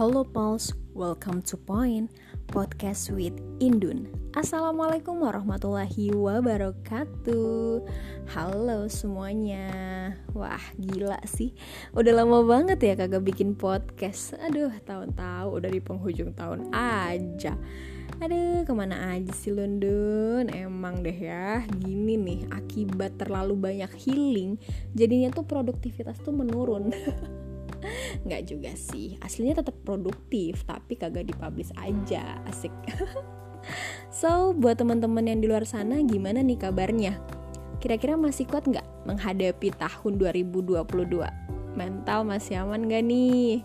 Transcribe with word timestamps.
Halo 0.00 0.24
Pulse, 0.24 0.72
welcome 0.96 1.44
to 1.44 1.60
Point 1.60 2.08
Podcast 2.48 3.12
with 3.12 3.36
Indun. 3.60 4.08
Assalamualaikum 4.32 5.20
warahmatullahi 5.20 6.16
wabarakatuh. 6.16 7.84
Halo 8.32 8.88
semuanya. 8.88 9.68
Wah 10.32 10.64
gila 10.80 11.20
sih. 11.28 11.52
Udah 11.92 12.16
lama 12.16 12.40
banget 12.48 12.80
ya 12.80 12.96
kagak 12.96 13.28
bikin 13.28 13.52
podcast. 13.52 14.40
Aduh 14.40 14.72
tahun-tahun 14.88 15.52
udah 15.52 15.68
di 15.68 15.84
penghujung 15.84 16.32
tahun 16.32 16.72
aja. 16.72 17.60
Aduh 18.24 18.64
ke 18.64 18.72
mana 18.72 19.16
aja 19.16 19.32
sih 19.32 19.52
London 19.52 20.52
Emang 20.52 21.00
deh 21.00 21.14
ya 21.14 21.64
Gini 21.80 22.20
nih 22.20 22.52
akibat 22.52 23.16
terlalu 23.16 23.56
banyak 23.56 23.88
healing 23.96 24.60
Jadinya 24.92 25.32
tuh 25.32 25.48
produktivitas 25.48 26.20
tuh 26.20 26.34
menurun 26.34 26.92
nggak 28.24 28.42
juga 28.48 28.72
sih. 28.76 29.16
Aslinya 29.20 29.60
tetap 29.60 29.76
produktif 29.82 30.64
tapi 30.64 30.96
kagak 30.96 31.28
dipublish 31.28 31.72
aja. 31.78 32.40
Asik. 32.48 32.72
So 34.08 34.56
buat 34.56 34.80
teman-teman 34.80 35.28
yang 35.28 35.44
di 35.44 35.46
luar 35.52 35.68
sana 35.68 36.00
gimana 36.00 36.40
nih 36.40 36.56
kabarnya? 36.56 37.20
Kira-kira 37.76 38.16
masih 38.16 38.48
kuat 38.48 38.64
nggak 38.64 39.04
menghadapi 39.04 39.68
tahun 39.76 40.16
2022 40.16 40.80
mental 41.74 42.26
masih 42.26 42.66
aman 42.66 42.90
gak 42.90 43.04
nih? 43.06 43.62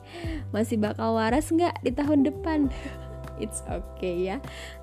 Masih 0.54 0.78
bakal 0.78 1.18
waras 1.18 1.50
nggak 1.50 1.82
di 1.82 1.92
tahun 1.92 2.28
depan? 2.28 2.70
It's 3.44 3.60
okay 3.68 4.32
ya. 4.32 4.38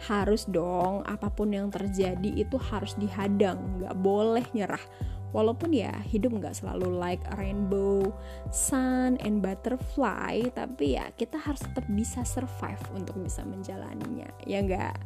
Harus 0.04 0.44
dong 0.44 1.06
apa 1.08 1.32
pun 1.32 1.54
yang 1.56 1.72
terjadi 1.72 2.36
itu 2.36 2.60
harus 2.60 2.92
dihadang. 3.00 3.80
Nggak 3.80 3.96
boleh 3.96 4.44
nyerah 4.52 4.82
walaupun 5.32 5.72
ya 5.72 5.92
hidup 6.06 6.36
nggak 6.38 6.56
selalu 6.56 6.92
like 6.96 7.24
rainbow, 7.40 8.12
sun 8.52 9.16
and 9.24 9.40
butterfly, 9.40 10.44
tapi 10.52 11.00
ya 11.00 11.10
kita 11.16 11.40
harus 11.40 11.60
tetap 11.64 11.84
bisa 11.90 12.22
survive 12.22 12.80
untuk 12.94 13.18
bisa 13.20 13.42
menjalaninya, 13.42 14.28
ya 14.44 14.60
nggak? 14.60 14.96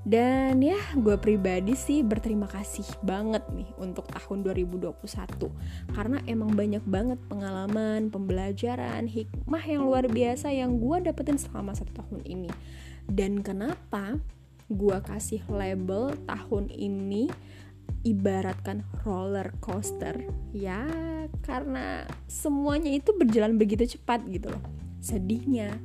Dan 0.00 0.64
ya 0.64 0.80
gue 0.96 1.20
pribadi 1.20 1.76
sih 1.76 2.00
berterima 2.00 2.48
kasih 2.48 2.88
banget 3.04 3.44
nih 3.52 3.68
untuk 3.76 4.08
tahun 4.08 4.48
2021 4.48 4.96
Karena 5.92 6.24
emang 6.24 6.56
banyak 6.56 6.80
banget 6.88 7.20
pengalaman, 7.28 8.08
pembelajaran, 8.08 9.04
hikmah 9.04 9.60
yang 9.60 9.84
luar 9.84 10.08
biasa 10.08 10.56
yang 10.56 10.80
gue 10.80 11.04
dapetin 11.04 11.36
selama 11.36 11.76
satu 11.76 12.00
tahun 12.00 12.24
ini 12.24 12.48
Dan 13.12 13.44
kenapa 13.44 14.16
gue 14.72 14.98
kasih 15.04 15.44
label 15.52 16.16
tahun 16.24 16.72
ini 16.72 17.28
ibaratkan 18.02 18.82
roller 19.04 19.52
coaster. 19.60 20.24
Ya 20.50 20.86
karena 21.44 22.08
semuanya 22.26 22.90
itu 22.90 23.12
berjalan 23.16 23.56
begitu 23.60 23.98
cepat 23.98 24.24
gitu 24.28 24.50
loh. 24.50 24.62
Sedihnya 25.00 25.76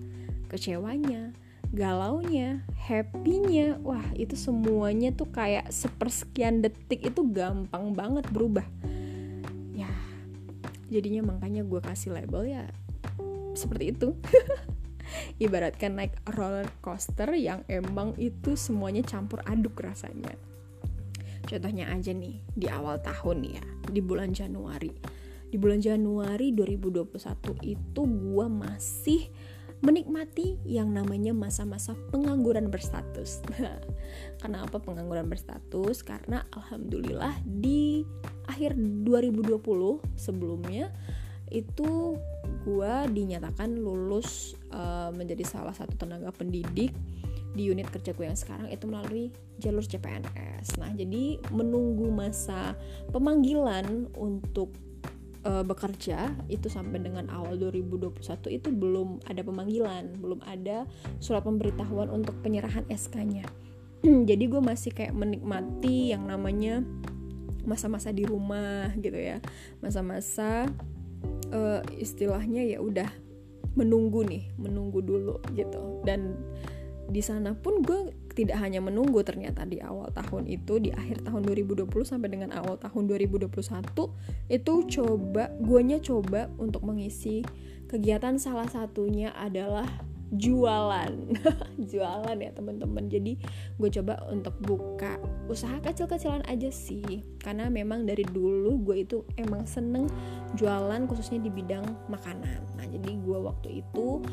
kecewanya 0.48 1.34
galaunya 1.76 2.64
happynya 2.88 3.76
wah 3.84 4.06
itu 4.16 4.38
semuanya 4.38 5.12
tuh 5.12 5.28
kayak 5.28 5.74
sepersekian 5.74 6.64
detik 6.64 7.04
itu 7.04 7.22
gampang 7.28 7.92
banget 7.92 8.24
berubah. 8.32 8.64
Ya 9.76 9.92
jadinya 10.88 11.36
makanya 11.36 11.68
gue 11.68 11.82
kasih 11.84 12.16
label 12.16 12.48
ya 12.48 12.64
seperti 13.58 13.92
itu. 13.92 14.16
Ibaratkan 15.44 16.02
naik 16.02 16.18
roller 16.34 16.66
coaster 16.82 17.30
yang 17.38 17.62
emang 17.70 18.18
itu 18.18 18.58
semuanya 18.58 19.06
campur 19.06 19.46
aduk 19.46 19.78
rasanya 19.78 20.34
Contohnya 21.46 21.94
aja 21.94 22.12
nih 22.12 22.42
di 22.58 22.68
awal 22.68 22.98
tahun 23.06 23.46
ya, 23.46 23.64
di 23.90 24.02
bulan 24.02 24.34
Januari. 24.34 24.92
Di 25.46 25.62
bulan 25.62 25.80
Januari 25.80 26.52
2021 26.52 27.16
itu 27.64 28.02
gue 28.02 28.46
masih 28.50 29.22
menikmati 29.86 30.58
yang 30.66 30.90
namanya 30.90 31.32
masa-masa 31.38 31.94
pengangguran 32.10 32.74
berstatus. 32.74 33.46
Kenapa 34.42 34.82
pengangguran 34.82 35.30
berstatus? 35.30 36.02
Karena 36.02 36.42
alhamdulillah 36.50 37.38
di 37.46 38.02
akhir 38.50 38.74
2020 38.78 39.62
sebelumnya 40.18 40.90
itu 41.54 42.18
gue 42.66 42.94
dinyatakan 43.14 43.78
lulus 43.78 44.58
uh, 44.74 45.14
menjadi 45.14 45.46
salah 45.46 45.78
satu 45.78 45.94
tenaga 45.94 46.34
pendidik 46.34 46.90
di 47.56 47.72
unit 47.72 47.88
kerjaku 47.88 48.28
yang 48.28 48.36
sekarang 48.36 48.68
itu 48.68 48.86
melalui 48.86 49.32
jalur 49.64 49.82
CPNS. 49.82 50.76
Nah, 50.78 50.92
jadi 50.92 51.40
menunggu 51.56 52.12
masa 52.12 52.76
pemanggilan 53.16 54.12
untuk 54.12 54.76
uh, 55.48 55.64
bekerja 55.64 56.36
itu 56.52 56.68
sampai 56.68 57.00
dengan 57.00 57.32
awal 57.32 57.56
2021 57.56 58.20
itu 58.52 58.70
belum 58.76 59.24
ada 59.30 59.42
pemanggilan, 59.46 60.20
belum 60.20 60.44
ada 60.44 60.84
surat 61.24 61.48
pemberitahuan 61.48 62.12
untuk 62.12 62.36
penyerahan 62.44 62.84
SK-nya. 62.92 63.48
jadi 64.30 64.44
gue 64.52 64.62
masih 64.62 64.92
kayak 64.92 65.16
menikmati 65.16 66.12
yang 66.12 66.28
namanya 66.28 66.84
masa-masa 67.64 68.12
di 68.12 68.28
rumah 68.28 68.92
gitu 69.00 69.18
ya. 69.18 69.40
Masa-masa 69.80 70.70
uh, 71.56 71.82
istilahnya 71.98 72.68
ya 72.68 72.84
udah 72.84 73.10
menunggu 73.76 74.24
nih, 74.24 74.50
menunggu 74.56 75.02
dulu 75.04 75.42
gitu. 75.54 76.02
Dan 76.06 76.38
di 77.10 77.22
sana 77.22 77.54
pun 77.54 77.86
gue 77.86 78.14
tidak 78.36 78.60
hanya 78.60 78.84
menunggu 78.84 79.24
ternyata 79.24 79.64
di 79.64 79.80
awal 79.80 80.12
tahun 80.12 80.52
itu 80.52 80.78
di 80.84 80.92
akhir 80.92 81.24
tahun 81.24 81.48
2020 81.48 81.88
sampai 82.04 82.28
dengan 82.28 82.52
awal 82.52 82.76
tahun 82.76 83.08
2021 83.08 83.48
itu 84.52 84.74
coba 85.00 85.44
guanya 85.64 86.04
coba 86.04 86.52
untuk 86.60 86.84
mengisi 86.84 87.48
kegiatan 87.88 88.36
salah 88.36 88.68
satunya 88.68 89.32
adalah 89.38 89.88
jualan. 90.34 91.14
Jualan 91.92 92.38
ya 92.42 92.52
teman-teman. 92.58 93.06
Jadi 93.06 93.38
gue 93.78 93.90
coba 94.02 94.26
untuk 94.34 94.58
buka 94.66 95.22
usaha 95.46 95.78
kecil-kecilan 95.86 96.42
aja 96.50 96.70
sih. 96.74 97.22
Karena 97.38 97.70
memang 97.70 98.10
dari 98.10 98.26
dulu 98.26 98.82
gue 98.82 99.06
itu 99.06 99.22
emang 99.38 99.70
seneng 99.70 100.10
jualan 100.58 101.06
khususnya 101.06 101.38
di 101.44 101.54
bidang 101.54 101.86
makanan. 102.10 102.60
Nah 102.80 102.86
jadi 102.90 103.12
gue 103.22 103.38
waktu 103.38 103.86
itu 103.86 104.24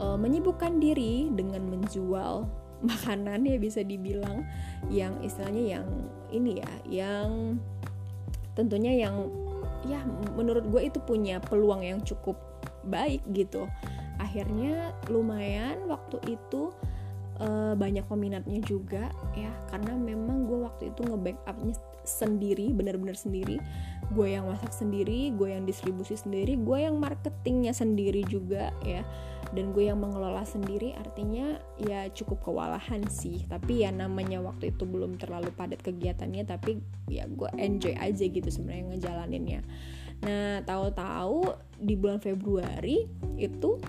e, 0.00 0.04
menyibukkan 0.16 0.80
diri 0.80 1.28
dengan 1.34 1.68
menjual 1.68 2.48
makanan 2.90 3.44
ya 3.44 3.56
bisa 3.60 3.84
dibilang 3.84 4.44
yang 4.88 5.16
istilahnya 5.20 5.80
yang 5.80 5.86
ini 6.32 6.60
ya 6.60 6.72
yang 6.88 7.30
tentunya 8.54 9.08
yang 9.08 9.28
ya 9.84 10.00
menurut 10.36 10.64
gue 10.72 10.88
itu 10.88 10.98
punya 11.04 11.42
peluang 11.42 11.84
yang 11.84 12.00
cukup 12.00 12.36
baik 12.88 13.20
gitu 13.32 13.68
akhirnya 14.18 14.94
lumayan 15.10 15.86
waktu 15.90 16.38
itu 16.38 16.70
uh, 17.40 17.74
banyak 17.74 18.04
peminatnya 18.06 18.60
juga 18.62 19.10
ya 19.34 19.50
karena 19.70 19.94
memang 19.98 20.46
gue 20.46 20.58
waktu 20.66 20.94
itu 20.94 21.00
nge-backupnya 21.02 21.74
sendiri 22.04 22.70
bener-bener 22.76 23.16
sendiri. 23.16 23.56
Gue 24.12 24.36
yang 24.36 24.44
masak 24.44 24.76
sendiri 24.76 25.32
gue 25.32 25.48
yang 25.56 25.64
distribusi 25.64 26.14
sendiri 26.20 26.60
gue 26.60 26.78
yang 26.84 27.00
marketingnya 27.00 27.72
sendiri 27.72 28.22
juga 28.28 28.70
ya. 28.84 29.02
Dan 29.54 29.70
gue 29.70 29.86
yang 29.86 30.02
mengelola 30.02 30.42
sendiri 30.42 30.98
artinya 30.98 31.56
ya 31.80 32.10
cukup 32.12 32.44
kewalahan 32.44 33.06
sih. 33.08 33.48
Tapi 33.48 33.86
ya 33.86 33.90
namanya 33.94 34.44
waktu 34.44 34.74
itu 34.74 34.84
belum 34.84 35.16
terlalu 35.16 35.50
padat 35.56 35.80
kegiatannya 35.80 36.44
tapi 36.44 36.78
ya 37.08 37.24
gue 37.24 37.48
enjoy 37.56 37.96
aja 37.96 38.24
gitu 38.28 38.48
sebenarnya 38.52 38.94
ngejalaninnya. 38.94 39.60
Nah 40.24 40.60
tahu-tahu 40.64 41.56
di 41.80 41.94
bulan 41.96 42.20
Februari 42.20 43.08
itu 43.40 43.80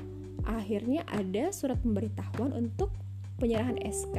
akhirnya 0.44 1.08
ada 1.08 1.56
surat 1.56 1.80
pemberitahuan 1.80 2.52
untuk 2.52 2.92
penyerahan 3.40 3.80
SK 3.84 4.18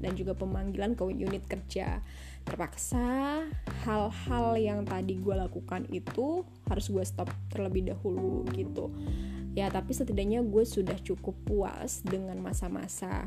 dan 0.00 0.12
juga 0.14 0.36
pemanggilan 0.36 0.92
ke 0.96 1.02
unit 1.04 1.44
kerja. 1.48 2.00
Terpaksa 2.44 3.44
hal-hal 3.84 4.48
yang 4.56 4.80
tadi 4.88 5.20
gue 5.20 5.36
lakukan 5.36 5.84
itu 5.92 6.44
harus 6.68 6.88
gue 6.88 7.04
stop 7.04 7.28
terlebih 7.52 7.92
dahulu 7.92 8.44
gitu. 8.56 8.92
Ya 9.56 9.68
tapi 9.72 9.92
setidaknya 9.96 10.44
gue 10.44 10.64
sudah 10.64 10.96
cukup 11.02 11.34
puas 11.44 12.04
dengan 12.04 12.38
masa-masa 12.40 13.24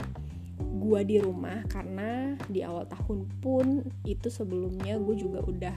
gue 0.61 1.01
di 1.03 1.17
rumah 1.17 1.65
karena 1.67 2.37
di 2.45 2.61
awal 2.61 2.85
tahun 2.85 3.25
pun 3.41 3.81
itu 4.05 4.29
sebelumnya 4.29 5.01
gue 5.01 5.15
juga 5.17 5.41
udah 5.41 5.75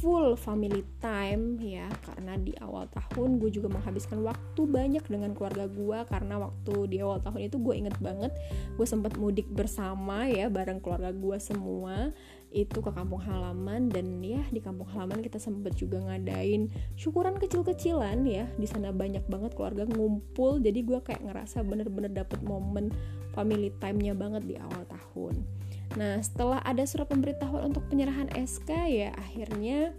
full 0.00 0.38
family 0.40 0.80
time 1.04 1.60
ya 1.60 1.84
karena 2.08 2.40
di 2.40 2.56
awal 2.64 2.88
tahun 2.88 3.36
gue 3.36 3.52
juga 3.52 3.68
menghabiskan 3.68 4.24
waktu 4.24 4.62
banyak 4.64 5.04
dengan 5.04 5.36
keluarga 5.36 5.68
gue 5.68 5.98
karena 6.08 6.40
waktu 6.40 6.74
di 6.88 6.96
awal 7.04 7.20
tahun 7.20 7.50
itu 7.52 7.56
gue 7.60 7.74
inget 7.76 7.96
banget 8.00 8.32
gue 8.80 8.86
sempat 8.88 9.20
mudik 9.20 9.50
bersama 9.52 10.24
ya 10.24 10.48
bareng 10.48 10.80
keluarga 10.80 11.12
gue 11.12 11.36
semua 11.36 12.10
itu 12.52 12.84
ke 12.84 12.90
kampung 12.92 13.20
halaman 13.20 13.88
dan 13.88 14.20
ya 14.20 14.44
di 14.52 14.60
kampung 14.60 14.88
halaman 14.92 15.24
kita 15.24 15.40
sempat 15.40 15.72
juga 15.76 16.00
ngadain 16.04 16.68
syukuran 16.96 17.36
kecil-kecilan 17.40 18.24
ya 18.28 18.44
di 18.56 18.68
sana 18.68 18.92
banyak 18.92 19.24
banget 19.28 19.56
keluarga 19.56 19.88
ngumpul 19.88 20.60
jadi 20.60 20.80
gue 20.84 21.00
kayak 21.00 21.24
ngerasa 21.24 21.64
bener-bener 21.64 22.12
dapet 22.12 22.40
momen 22.44 22.92
family 23.32 23.72
time-nya 23.80 24.12
banget 24.12 24.44
di 24.44 24.54
awal 24.60 24.84
tahun 24.88 25.40
Nah, 25.92 26.20
setelah 26.24 26.60
ada 26.64 26.84
surat 26.88 27.08
pemberitahuan 27.08 27.68
untuk 27.68 27.84
penyerahan 27.92 28.32
SK 28.32 28.70
ya 28.88 29.10
akhirnya 29.12 29.92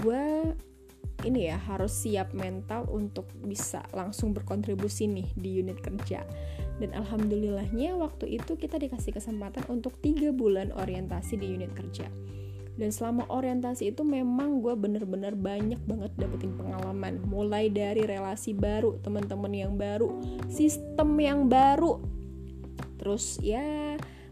gue 0.00 0.56
ini 1.28 1.52
ya 1.52 1.60
harus 1.60 1.92
siap 1.92 2.32
mental 2.32 2.88
untuk 2.88 3.28
bisa 3.44 3.84
langsung 3.92 4.32
berkontribusi 4.32 5.04
nih 5.04 5.28
di 5.36 5.60
unit 5.60 5.80
kerja. 5.84 6.24
Dan 6.80 6.96
alhamdulillahnya 6.96 7.92
waktu 8.00 8.40
itu 8.40 8.56
kita 8.56 8.80
dikasih 8.80 9.12
kesempatan 9.12 9.68
untuk 9.68 10.00
tiga 10.00 10.32
bulan 10.32 10.72
orientasi 10.72 11.36
di 11.36 11.52
unit 11.52 11.76
kerja. 11.76 12.08
Dan 12.80 12.88
selama 12.88 13.28
orientasi 13.28 13.92
itu 13.92 14.00
memang 14.00 14.64
gue 14.64 14.72
bener-bener 14.72 15.36
banyak 15.36 15.76
banget 15.84 16.12
dapetin 16.16 16.56
pengalaman. 16.56 17.20
Mulai 17.28 17.68
dari 17.68 18.08
relasi 18.08 18.56
baru 18.56 18.96
teman-teman 19.04 19.52
yang 19.52 19.76
baru 19.76 20.16
sistem 20.48 21.20
yang 21.20 21.44
baru. 21.52 22.00
Terus 22.96 23.36
ya 23.44 23.89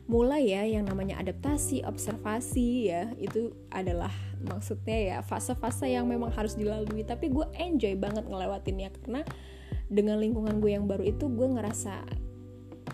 mulai 0.09 0.57
ya 0.57 0.65
yang 0.65 0.89
namanya 0.89 1.21
adaptasi 1.21 1.85
observasi 1.85 2.89
ya 2.89 3.13
itu 3.21 3.53
adalah 3.69 4.11
maksudnya 4.41 4.97
ya 4.97 5.17
fase-fase 5.21 5.93
yang 5.93 6.09
memang 6.09 6.33
harus 6.33 6.57
dilalui. 6.57 7.05
Tapi 7.05 7.29
gue 7.29 7.45
enjoy 7.61 7.93
banget 8.01 8.25
ngelewatinnya 8.25 8.89
karena 8.97 9.21
dengan 9.93 10.17
lingkungan 10.17 10.65
gue 10.65 10.73
yang 10.73 10.89
baru 10.89 11.05
itu 11.05 11.29
gue 11.29 11.49
ngerasa 11.53 12.09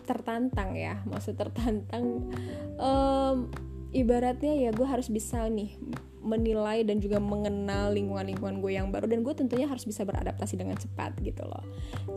tertantang 0.02 0.74
ya. 0.74 1.06
Maksud 1.06 1.38
tertantang 1.38 2.34
um, 2.82 3.46
ibaratnya 3.94 4.66
ya 4.66 4.70
gue 4.74 4.86
harus 4.86 5.06
bisa 5.06 5.46
nih 5.46 5.78
menilai 6.18 6.82
dan 6.82 6.98
juga 6.98 7.22
mengenal 7.22 7.94
lingkungan-lingkungan 7.94 8.58
gue 8.58 8.72
yang 8.74 8.90
baru. 8.90 9.06
Dan 9.06 9.22
gue 9.22 9.34
tentunya 9.38 9.70
harus 9.70 9.86
bisa 9.86 10.02
beradaptasi 10.02 10.58
dengan 10.58 10.74
cepat 10.74 11.14
gitu 11.22 11.46
loh. 11.46 11.62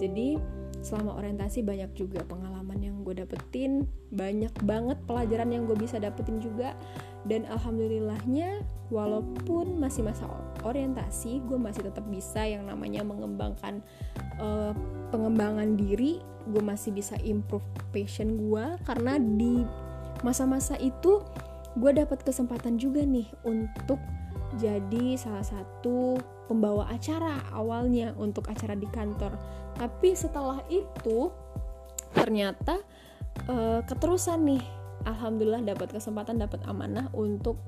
Jadi 0.01 0.41
selama 0.87 1.19
orientasi 1.19 1.67
banyak 1.67 1.91
juga 1.99 2.23
pengalaman 2.23 2.79
yang 2.79 3.03
gue 3.03 3.19
dapetin 3.19 3.83
banyak 4.15 4.55
banget 4.63 4.95
pelajaran 5.03 5.51
yang 5.51 5.67
gue 5.67 5.75
bisa 5.75 5.99
dapetin 5.99 6.39
juga. 6.39 6.71
Dan 7.27 7.43
alhamdulillahnya 7.51 8.63
walaupun 8.87 9.75
masih 9.83 10.07
masa 10.07 10.23
orientasi 10.63 11.43
gue 11.43 11.59
masih 11.59 11.83
tetap 11.83 12.07
bisa 12.07 12.47
yang 12.47 12.63
namanya 12.63 13.03
mengembangkan 13.03 13.83
uh, 14.39 14.71
pengembangan 15.11 15.75
diri. 15.75 16.23
Gue 16.47 16.63
masih 16.63 16.95
bisa 16.95 17.19
improve 17.27 17.67
passion 17.91 18.39
gue 18.39 18.79
karena 18.87 19.19
di 19.19 19.67
masa-masa 20.23 20.79
itu 20.79 21.19
gue 21.75 21.91
dapat 21.91 22.23
kesempatan 22.23 22.79
juga 22.79 23.03
nih 23.03 23.27
untuk 23.43 23.99
jadi 24.55 25.19
salah 25.19 25.43
satu 25.43 26.17
pembawa 26.47 26.87
acara 26.89 27.43
awalnya 27.51 28.15
untuk 28.15 28.47
acara 28.47 28.73
di 28.73 28.87
kantor 28.87 29.35
tapi 29.77 30.18
setelah 30.18 30.59
itu 30.68 31.29
ternyata 32.13 32.81
uh, 33.45 33.85
keterusan 33.85 34.41
nih 34.45 34.63
alhamdulillah 35.06 35.63
dapat 35.63 35.94
kesempatan 35.94 36.41
dapat 36.41 36.59
amanah 36.65 37.07
untuk 37.13 37.62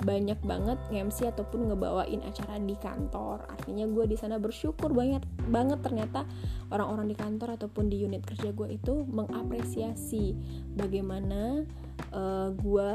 banyak 0.00 0.40
banget 0.40 0.80
nge-MC 0.88 1.28
ataupun 1.28 1.68
ngebawain 1.68 2.24
acara 2.24 2.56
di 2.56 2.72
kantor. 2.80 3.44
Artinya 3.52 3.84
gue 3.84 4.08
di 4.08 4.16
sana 4.16 4.40
bersyukur 4.40 4.96
banget 4.96 5.20
banget 5.52 5.84
ternyata 5.84 6.24
orang-orang 6.72 7.12
di 7.12 7.16
kantor 7.16 7.60
ataupun 7.60 7.92
di 7.92 8.00
unit 8.00 8.24
kerja 8.24 8.56
gue 8.56 8.80
itu 8.80 9.04
mengapresiasi 9.04 10.32
bagaimana 10.72 11.68
uh, 12.16 12.48
gue 12.56 12.90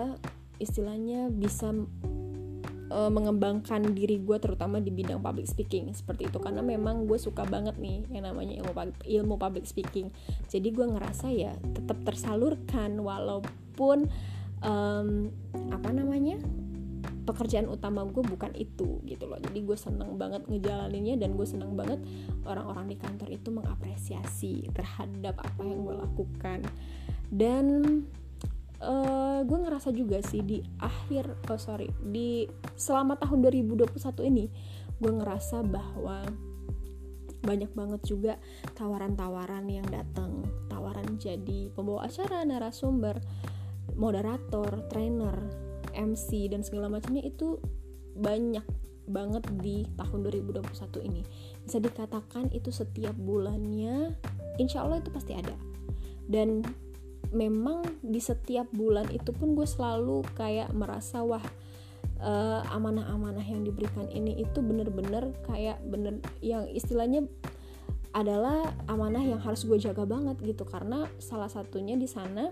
istilahnya 0.57 1.29
bisa 1.29 1.69
uh, 2.95 3.11
mengembangkan 3.11 3.91
diri 3.91 4.23
gue 4.23 4.39
terutama 4.39 4.79
di 4.79 4.89
bidang 4.95 5.19
public 5.19 5.51
speaking. 5.51 5.91
Seperti 5.91 6.31
itu 6.31 6.39
karena 6.39 6.63
memang 6.63 7.03
gue 7.03 7.19
suka 7.19 7.43
banget 7.43 7.75
nih 7.75 8.07
yang 8.07 8.31
namanya 8.31 8.63
ilmu 8.63 8.71
ilmu 9.03 9.35
public 9.35 9.67
speaking. 9.67 10.07
Jadi 10.47 10.71
gue 10.71 10.87
ngerasa 10.87 11.27
ya 11.35 11.51
tetap 11.75 11.99
tersalurkan 12.07 12.95
walaupun 13.03 14.07
um, 14.63 15.27
apa 15.75 15.89
namanya 15.91 16.39
pekerjaan 17.25 17.65
utama 17.67 18.05
gue 18.05 18.21
bukan 18.23 18.53
itu 18.55 19.01
gitu 19.03 19.25
loh. 19.27 19.41
Jadi 19.41 19.59
gue 19.65 19.77
seneng 19.77 20.15
banget 20.15 20.45
ngejalaninnya 20.47 21.19
dan 21.19 21.35
gue 21.35 21.43
seneng 21.43 21.73
banget 21.73 21.99
orang-orang 22.45 22.87
di 22.93 22.95
kantor 22.95 23.29
itu 23.33 23.49
mengapresiasi 23.51 24.69
terhadap 24.71 25.35
apa 25.41 25.61
yang 25.65 25.83
gue 25.83 25.95
lakukan. 25.97 26.59
Dan 27.33 27.65
uh, 28.85 29.39
gue 29.41 29.57
ngerasa 29.57 29.89
juga 29.91 30.21
sih 30.21 30.45
di 30.45 30.61
akhir 30.79 31.49
oh 31.49 31.59
sorry 31.59 31.89
di 32.05 32.45
selama 32.77 33.17
tahun 33.17 33.41
2021 33.41 34.29
ini 34.29 34.45
gue 35.01 35.11
ngerasa 35.11 35.65
bahwa 35.65 36.23
banyak 37.45 37.71
banget 37.77 38.01
juga 38.03 38.33
tawaran-tawaran 38.73 39.69
yang 39.69 39.85
datang. 39.85 40.43
Tawaran 40.65 41.21
jadi 41.21 41.69
pembawa 41.71 42.09
acara 42.09 42.41
narasumber 42.41 43.21
moderator 43.93 44.81
trainer 44.89 45.37
MC 45.93 46.49
dan 46.51 46.65
segala 46.65 46.89
macamnya 46.89 47.21
itu 47.21 47.61
banyak 48.17 48.65
banget 49.05 49.45
di 49.61 49.85
tahun 49.93 50.25
2021 50.25 51.07
ini. 51.07 51.21
Bisa 51.61 51.77
dikatakan 51.77 52.49
itu 52.49 52.73
setiap 52.73 53.13
bulannya 53.13 54.17
insya 54.57 54.81
Allah 54.81 54.99
itu 54.99 55.13
pasti 55.13 55.37
ada. 55.37 55.53
Dan 56.25 56.65
memang 57.35 57.83
di 57.99 58.23
setiap 58.23 58.71
bulan 58.71 59.11
itu 59.11 59.35
pun 59.35 59.53
gue 59.53 59.67
selalu 59.67 60.23
kayak 60.39 60.71
merasa 60.71 61.19
wah 61.21 61.43
uh, 62.23 62.63
amanah-amanah 62.71 63.43
yang 63.43 63.67
diberikan 63.67 64.07
ini 64.07 64.39
itu 64.39 64.63
bener-bener 64.63 65.35
kayak 65.43 65.83
bener 65.83 66.23
yang 66.39 66.63
istilahnya 66.71 67.27
adalah 68.15 68.71
amanah 68.87 69.19
yang 69.19 69.43
harus 69.43 69.67
gue 69.67 69.75
jaga 69.75 70.07
banget 70.07 70.39
gitu 70.39 70.63
karena 70.63 71.03
salah 71.19 71.51
satunya 71.51 71.99
di 71.99 72.07
sana 72.07 72.47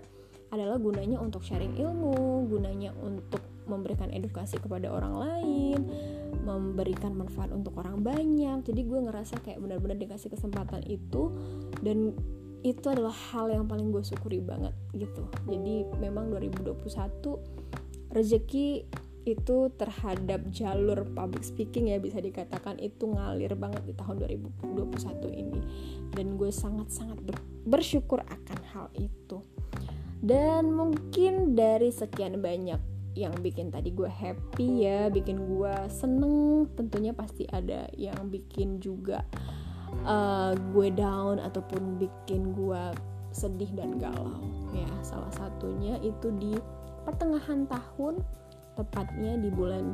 adalah 0.52 0.78
gunanya 0.78 1.18
untuk 1.18 1.42
sharing 1.42 1.74
ilmu, 1.74 2.46
gunanya 2.46 2.94
untuk 3.02 3.42
memberikan 3.66 4.12
edukasi 4.12 4.60
kepada 4.60 4.92
orang 4.92 5.14
lain, 5.18 5.78
memberikan 6.44 7.16
manfaat 7.16 7.50
untuk 7.50 7.74
orang 7.80 8.04
banyak. 8.04 8.62
Jadi 8.62 8.80
gue 8.86 9.00
ngerasa 9.08 9.40
kayak 9.42 9.58
benar-benar 9.58 9.98
dikasih 9.98 10.30
kesempatan 10.30 10.84
itu 10.86 11.32
dan 11.80 12.14
itu 12.64 12.88
adalah 12.88 13.12
hal 13.12 13.52
yang 13.52 13.68
paling 13.68 13.92
gue 13.92 14.00
syukuri 14.00 14.40
banget 14.40 14.72
gitu. 14.96 15.28
Jadi 15.44 15.84
memang 16.00 16.32
2021 16.32 16.80
rezeki 18.08 18.88
itu 19.24 19.56
terhadap 19.80 20.40
jalur 20.52 21.04
public 21.12 21.44
speaking 21.44 21.92
ya 21.92 22.00
bisa 22.00 22.20
dikatakan 22.20 22.76
itu 22.80 23.08
ngalir 23.08 23.52
banget 23.56 23.84
di 23.84 23.92
tahun 23.92 24.24
2021 24.24 25.28
ini. 25.28 25.60
Dan 26.16 26.40
gue 26.40 26.48
sangat-sangat 26.48 27.20
bersyukur 27.68 28.24
akan 28.24 28.60
hal 28.72 28.88
itu. 28.96 29.44
Dan 30.24 30.72
mungkin 30.72 31.52
dari 31.52 31.92
sekian 31.92 32.40
banyak 32.40 32.80
yang 33.14 33.34
bikin 33.44 33.70
tadi 33.70 33.94
gue 33.94 34.10
happy 34.10 34.88
ya 34.88 35.06
bikin 35.06 35.38
gue 35.46 35.74
seneng 35.86 36.66
tentunya 36.74 37.14
pasti 37.14 37.46
ada 37.46 37.86
yang 37.94 38.26
bikin 38.26 38.82
juga 38.82 39.22
uh, 40.04 40.52
gue 40.72 40.88
down 40.94 41.40
ataupun 41.40 41.98
bikin 41.98 42.52
gue 42.54 42.84
sedih 43.34 43.68
dan 43.74 43.98
galau. 43.98 44.40
Ya 44.70 44.88
salah 45.02 45.30
satunya 45.34 45.98
itu 46.00 46.30
di 46.38 46.54
pertengahan 47.02 47.66
tahun 47.66 48.22
tepatnya 48.78 49.40
di 49.40 49.50
bulan 49.50 49.84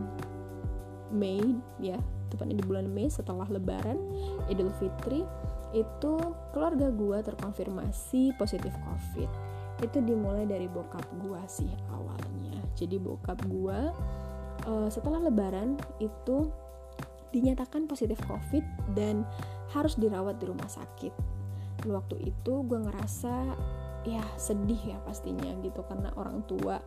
Mei 1.10 1.58
ya. 1.80 1.98
Tepatnya 2.30 2.62
di 2.62 2.66
bulan 2.66 2.86
Mei 2.86 3.10
setelah 3.10 3.48
Lebaran 3.50 3.98
Idul 4.46 4.70
Fitri 4.78 5.26
itu 5.70 6.14
keluarga 6.50 6.90
gue 6.90 7.18
terkonfirmasi 7.26 8.34
positif 8.38 8.74
COVID. 8.86 9.30
Itu 9.80 9.98
dimulai 10.04 10.44
dari 10.46 10.68
bokap 10.70 11.02
gue 11.24 11.40
sih 11.50 11.70
awalnya. 11.90 12.58
Jadi 12.78 13.00
bokap 13.00 13.40
gue 13.48 13.78
uh, 14.68 14.88
setelah 14.92 15.22
Lebaran 15.22 15.78
itu 15.98 16.50
dinyatakan 17.30 17.86
positif 17.86 18.18
COVID 18.26 18.62
dan 18.98 19.22
harus 19.72 19.94
dirawat 19.98 20.38
di 20.38 20.46
rumah 20.50 20.68
sakit. 20.68 21.14
Dan 21.80 21.88
waktu 21.96 22.30
itu 22.30 22.52
gue 22.66 22.78
ngerasa 22.78 23.56
ya 24.08 24.24
sedih 24.40 24.96
ya 24.96 24.98
pastinya 25.04 25.52
gitu 25.60 25.84
karena 25.84 26.08
orang 26.16 26.40
tua 26.48 26.80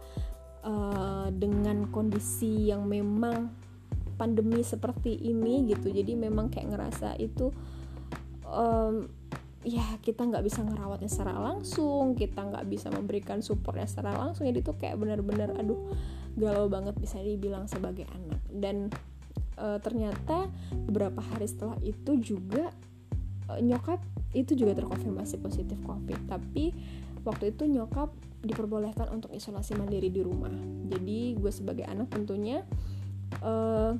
uh, 0.66 1.30
dengan 1.30 1.90
kondisi 1.94 2.74
yang 2.74 2.90
memang 2.90 3.54
pandemi 4.18 4.62
seperti 4.66 5.14
ini 5.22 5.70
gitu 5.70 5.94
jadi 5.94 6.14
memang 6.18 6.50
kayak 6.50 6.74
ngerasa 6.74 7.18
itu 7.22 7.54
um, 8.50 9.10
ya 9.64 9.84
kita 10.04 10.28
nggak 10.28 10.44
bisa 10.44 10.62
ngerawatnya 10.62 11.10
secara 11.10 11.40
langsung 11.40 12.14
kita 12.20 12.44
nggak 12.44 12.66
bisa 12.68 12.92
memberikan 12.92 13.40
supportnya 13.40 13.88
secara 13.88 14.16
langsung 14.20 14.46
jadi 14.50 14.60
tuh 14.60 14.76
kayak 14.76 15.00
bener-bener 15.00 15.56
aduh 15.56 15.80
galau 16.36 16.68
banget 16.68 16.98
bisa 17.00 17.22
dibilang 17.22 17.70
sebagai 17.70 18.10
anak 18.12 18.42
dan 18.52 18.92
uh, 19.58 19.78
ternyata 19.82 20.50
beberapa 20.88 21.22
hari 21.22 21.50
setelah 21.50 21.78
itu 21.82 22.18
juga 22.20 22.72
uh, 23.50 23.60
nyokap 23.60 24.02
itu 24.34 24.58
juga 24.58 24.78
terkonfirmasi 24.78 25.40
positif 25.42 25.78
covid. 25.86 26.18
Tapi 26.26 26.74
waktu 27.24 27.56
itu 27.56 27.70
nyokap 27.70 28.12
diperbolehkan 28.44 29.08
untuk 29.14 29.32
isolasi 29.32 29.78
mandiri 29.80 30.12
di 30.12 30.20
rumah. 30.20 30.52
Jadi 30.90 31.40
gue 31.40 31.52
sebagai 31.54 31.88
anak 31.88 32.12
tentunya 32.12 32.66
uh, 33.40 33.96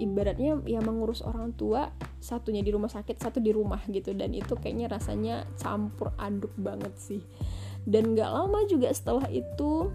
ibaratnya 0.00 0.58
ya 0.66 0.80
mengurus 0.80 1.20
orang 1.22 1.52
tua 1.54 1.92
satunya 2.22 2.62
di 2.64 2.70
rumah 2.70 2.88
sakit 2.88 3.18
satu 3.18 3.38
di 3.42 3.52
rumah 3.52 3.82
gitu. 3.90 4.16
Dan 4.16 4.32
itu 4.32 4.56
kayaknya 4.56 4.88
rasanya 4.88 5.36
campur 5.60 6.16
aduk 6.16 6.54
banget 6.56 6.94
sih. 6.96 7.22
Dan 7.82 8.14
gak 8.14 8.30
lama 8.30 8.62
juga 8.70 8.94
setelah 8.94 9.26
itu 9.26 9.90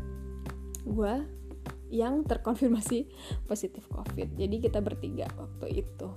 gue 0.83 1.36
yang 1.89 2.23
terkonfirmasi 2.27 3.07
positif 3.49 3.87
covid. 3.91 4.35
Jadi 4.35 4.55
kita 4.59 4.79
bertiga 4.83 5.27
waktu 5.35 5.85
itu. 5.85 6.09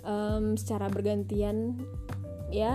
Um, 0.00 0.56
secara 0.56 0.88
bergantian 0.88 1.76
ya 2.48 2.72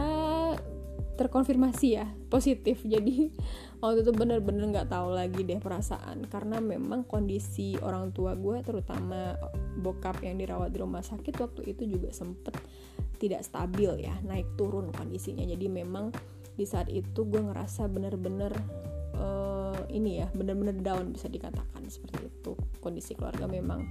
terkonfirmasi 1.16 1.88
ya 1.96 2.06
positif. 2.28 2.84
Jadi 2.94 3.32
waktu 3.80 4.04
itu 4.04 4.12
bener-bener 4.12 4.70
nggak 4.70 4.88
-bener 4.92 4.96
tahu 5.00 5.10
lagi 5.16 5.42
deh 5.42 5.60
perasaan. 5.60 6.28
Karena 6.28 6.60
memang 6.60 7.08
kondisi 7.08 7.80
orang 7.80 8.12
tua 8.12 8.36
gue 8.36 8.62
terutama 8.62 9.36
bokap 9.80 10.22
yang 10.24 10.40
dirawat 10.40 10.72
di 10.72 10.80
rumah 10.80 11.04
sakit 11.04 11.36
waktu 11.40 11.62
itu 11.76 11.88
juga 11.88 12.12
sempet 12.12 12.56
tidak 13.16 13.48
stabil 13.48 14.06
ya 14.06 14.16
naik 14.28 14.60
turun 14.60 14.92
kondisinya. 14.92 15.48
Jadi 15.48 15.66
memang 15.72 16.12
di 16.56 16.64
saat 16.64 16.88
itu 16.88 17.28
gue 17.28 17.42
ngerasa 17.42 17.88
bener-bener 17.92 18.52
uh, 19.20 19.55
ini 19.96 20.22
ya 20.22 20.28
bener-bener 20.36 20.76
down 20.84 21.16
bisa 21.16 21.32
dikatakan 21.32 21.88
seperti 21.88 22.28
itu. 22.28 22.54
Kondisi 22.84 23.16
keluarga 23.16 23.48
memang 23.48 23.88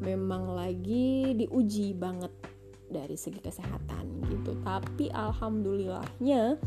memang 0.00 0.56
lagi 0.56 1.36
diuji 1.36 1.92
banget 1.94 2.32
dari 2.88 3.14
segi 3.14 3.38
kesehatan 3.38 4.24
gitu. 4.32 4.56
Tapi 4.64 5.12
alhamdulillahnya 5.12 6.58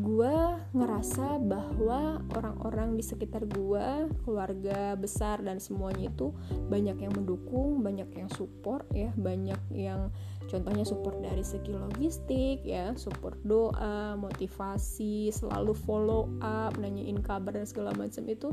gue 0.00 0.36
ngerasa 0.72 1.36
bahwa 1.44 2.24
orang-orang 2.32 2.96
di 2.96 3.04
sekitar 3.04 3.44
gue 3.44 4.08
keluarga 4.24 4.96
besar 4.96 5.44
dan 5.44 5.60
semuanya 5.60 6.08
itu 6.08 6.32
banyak 6.72 6.96
yang 6.96 7.12
mendukung 7.12 7.84
banyak 7.84 8.08
yang 8.16 8.32
support 8.32 8.88
ya 8.96 9.12
banyak 9.20 9.60
yang 9.68 10.08
contohnya 10.50 10.86
support 10.86 11.18
dari 11.20 11.44
segi 11.44 11.74
logistik 11.74 12.62
ya 12.62 12.94
support 12.94 13.38
doa 13.44 14.14
motivasi 14.16 15.30
selalu 15.34 15.74
follow 15.74 16.30
up 16.42 16.74
nanyain 16.78 17.20
kabar 17.20 17.54
dan 17.56 17.66
segala 17.68 17.92
macam 17.94 18.26
itu 18.28 18.50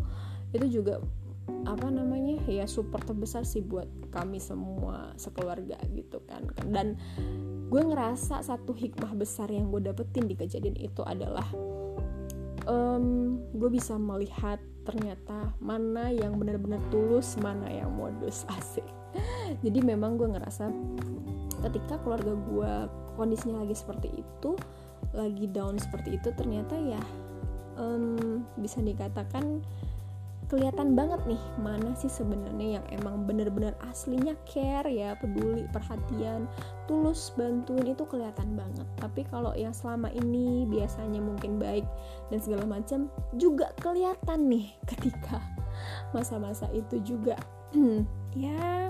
itu 0.53 0.81
juga 0.81 1.01
apa 1.65 1.89
namanya 1.89 2.39
ya 2.46 2.65
support 2.69 3.05
terbesar 3.05 3.43
sih 3.43 3.65
buat 3.65 3.89
kami 4.13 4.38
semua 4.38 5.13
sekeluarga 5.17 5.77
gitu 5.93 6.22
kan. 6.29 6.46
Dan 6.69 6.98
gue 7.69 7.81
ngerasa 7.81 8.41
satu 8.41 8.74
hikmah 8.74 9.13
besar 9.17 9.50
yang 9.50 9.69
gue 9.69 9.81
dapetin 9.81 10.25
di 10.25 10.34
kejadian 10.38 10.77
itu 10.77 11.01
adalah 11.05 11.46
um, 12.65 13.38
gue 13.53 13.69
bisa 13.69 13.98
melihat 13.98 14.58
ternyata 14.86 15.53
mana 15.62 16.10
yang 16.10 16.38
benar-benar 16.41 16.81
tulus 16.89 17.38
mana 17.38 17.69
yang 17.69 17.93
modus 17.93 18.46
asik. 18.58 18.86
Jadi 19.65 19.79
memang 19.81 20.17
gue 20.17 20.29
ngerasa 20.29 20.69
ketika 21.63 21.99
keluarga 22.01 22.33
gue 22.33 22.73
kondisinya 23.19 23.63
lagi 23.63 23.75
seperti 23.75 24.09
itu 24.15 24.55
lagi 25.11 25.45
down 25.49 25.75
seperti 25.79 26.15
itu 26.19 26.29
ternyata 26.35 26.75
ya 26.77 27.01
um, 27.79 28.43
bisa 28.59 28.83
dikatakan 28.83 29.63
kelihatan 30.49 30.97
banget 30.97 31.21
nih 31.29 31.37
mana 31.61 31.93
sih 31.93 32.09
sebenarnya 32.09 32.81
yang 32.81 32.85
emang 32.89 33.29
bener-bener 33.29 33.77
aslinya 33.85 34.33
care 34.49 34.89
ya 34.89 35.13
peduli 35.13 35.69
perhatian 35.69 36.49
tulus 36.89 37.29
bantuin 37.37 37.85
itu 37.85 38.01
kelihatan 38.09 38.57
banget. 38.57 38.89
Tapi 38.97 39.29
kalau 39.29 39.53
yang 39.53 39.77
selama 39.77 40.09
ini 40.09 40.65
biasanya 40.65 41.21
mungkin 41.21 41.61
baik 41.61 41.85
dan 42.33 42.41
segala 42.41 42.65
macam 42.65 43.13
juga 43.37 43.69
kelihatan 43.77 44.49
nih 44.49 44.73
ketika 44.89 45.37
masa-masa 46.17 46.65
itu 46.73 46.97
juga 47.05 47.37
ya 48.33 48.89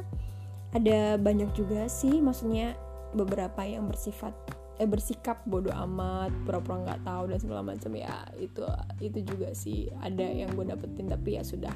ada 0.74 1.18
banyak 1.18 1.50
juga 1.58 1.90
sih 1.90 2.22
maksudnya 2.22 2.78
beberapa 3.14 3.66
yang 3.66 3.90
bersifat 3.90 4.38
eh 4.80 4.88
bersikap 4.88 5.44
bodoh 5.44 5.76
amat 5.76 6.32
pura-pura 6.48 6.88
nggak 6.88 7.04
tahu 7.04 7.24
dan 7.28 7.40
segala 7.44 7.62
macam. 7.68 7.92
Ya 8.00 8.24
itu 8.40 8.64
itu 9.04 9.20
juga 9.28 9.52
sih 9.52 9.92
ada 10.00 10.24
yang 10.24 10.56
gue 10.56 10.72
dapetin 10.72 11.12
tapi 11.12 11.36
ya 11.36 11.44
sudah. 11.44 11.76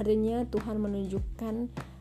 Artinya 0.00 0.48
Tuhan 0.48 0.80
menunjukkan 0.80 1.54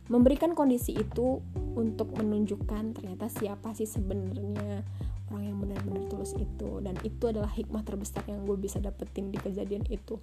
memberikan 0.07 0.55
kondisi 0.55 0.95
itu 0.95 1.43
untuk 1.75 2.15
menunjukkan 2.15 2.95
ternyata 2.95 3.27
siapa 3.27 3.75
sih 3.75 3.83
sebenarnya 3.83 4.87
orang 5.27 5.43
yang 5.43 5.57
benar-benar 5.59 6.07
tulus 6.07 6.31
itu. 6.39 6.79
Dan 6.79 6.95
itu 7.03 7.27
adalah 7.27 7.51
hikmah 7.51 7.83
terbesar 7.83 8.23
yang 8.31 8.47
gue 8.47 8.55
bisa 8.55 8.79
dapetin 8.79 9.35
di 9.35 9.37
kejadian 9.43 9.83
itu. 9.91 10.15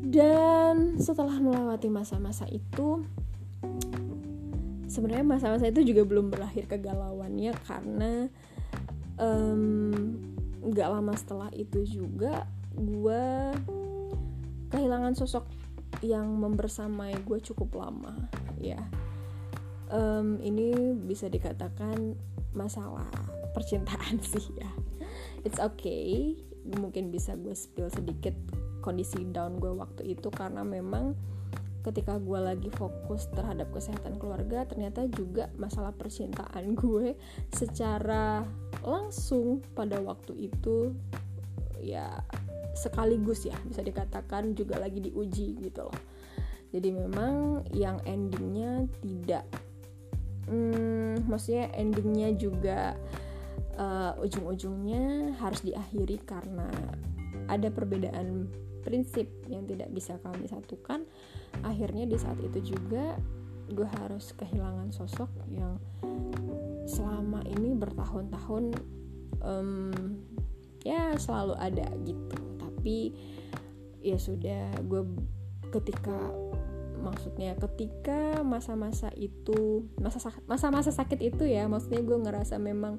Dan 0.00 0.96
setelah 0.96 1.36
melewati 1.44 1.92
masa-masa 1.92 2.48
itu 2.48 3.04
sebenarnya 4.94 5.26
masa-masa 5.26 5.66
itu 5.66 5.82
juga 5.82 6.06
belum 6.06 6.30
berakhir 6.30 6.70
kegalauannya 6.70 7.50
karena 7.66 8.30
nggak 10.62 10.88
um, 10.88 10.94
lama 10.94 11.14
setelah 11.18 11.50
itu 11.50 11.82
juga 11.82 12.46
gue 12.78 13.26
kehilangan 14.70 15.18
sosok 15.18 15.50
yang 16.02 16.30
membersamai 16.38 17.18
gue 17.26 17.38
cukup 17.42 17.74
lama 17.74 18.14
ya. 18.62 18.78
Um, 19.90 20.38
ini 20.42 20.94
bisa 20.94 21.26
dikatakan 21.26 22.14
masalah 22.54 23.10
percintaan 23.50 24.22
sih 24.30 24.46
ya. 24.54 24.70
It's 25.42 25.58
okay 25.58 26.38
mungkin 26.64 27.12
bisa 27.12 27.36
gue 27.36 27.52
spill 27.52 27.92
sedikit 27.92 28.32
kondisi 28.80 29.28
down 29.28 29.60
gue 29.60 29.74
waktu 29.74 30.16
itu 30.16 30.32
karena 30.32 30.64
memang 30.64 31.12
ketika 31.84 32.16
gue 32.16 32.40
lagi 32.40 32.72
fokus 32.72 33.28
terhadap 33.36 33.68
kesehatan 33.70 34.16
keluarga 34.16 34.64
ternyata 34.64 35.04
juga 35.12 35.52
masalah 35.60 35.92
percintaan 35.92 36.72
gue 36.80 37.12
secara 37.52 38.42
langsung 38.80 39.60
pada 39.76 40.00
waktu 40.00 40.48
itu 40.48 40.96
ya 41.84 42.24
sekaligus 42.74 43.46
ya 43.46 43.54
bisa 43.68 43.84
dikatakan 43.84 44.56
juga 44.56 44.80
lagi 44.80 44.98
diuji 44.98 45.62
gitu 45.62 45.86
loh. 45.86 45.98
Jadi 46.74 46.90
memang 46.90 47.62
yang 47.70 48.02
endingnya 48.02 48.90
tidak 48.98 49.46
hmm, 50.50 51.22
maksudnya 51.30 51.70
endingnya 51.70 52.34
juga 52.34 52.98
uh, 53.78 54.18
ujung-ujungnya 54.18 55.38
harus 55.38 55.62
diakhiri 55.62 56.18
karena 56.26 56.66
ada 57.46 57.68
perbedaan 57.70 58.48
prinsip 58.84 59.26
yang 59.48 59.64
tidak 59.64 59.88
bisa 59.90 60.20
kami 60.20 60.46
satukan. 60.46 61.08
Akhirnya 61.64 62.04
di 62.04 62.20
saat 62.20 62.36
itu 62.44 62.76
juga 62.76 63.16
gue 63.72 63.88
harus 64.04 64.36
kehilangan 64.36 64.92
sosok 64.92 65.32
yang 65.48 65.80
selama 66.84 67.40
ini 67.48 67.72
bertahun-tahun 67.72 68.76
um, 69.40 69.90
ya 70.84 71.16
selalu 71.16 71.56
ada 71.56 71.88
gitu. 72.04 72.38
Tapi 72.60 73.16
ya 74.04 74.20
sudah 74.20 74.68
gue 74.84 75.02
ketika 75.72 76.14
maksudnya 77.04 77.52
ketika 77.56 78.40
masa-masa 78.40 79.12
itu 79.16 79.88
masa 80.00 80.32
masa-masa 80.48 80.88
sakit 80.88 81.20
itu 81.20 81.44
ya 81.44 81.68
maksudnya 81.68 82.00
gue 82.00 82.16
ngerasa 82.16 82.56
memang 82.56 82.96